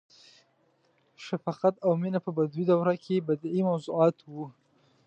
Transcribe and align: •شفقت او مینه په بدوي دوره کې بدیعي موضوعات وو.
•شفقت 1.25 1.73
او 1.85 1.91
مینه 2.01 2.19
په 2.25 2.31
بدوي 2.37 2.63
دوره 2.71 2.95
کې 3.03 3.25
بدیعي 3.27 3.61
موضوعات 3.69 4.15
وو. 4.31 4.45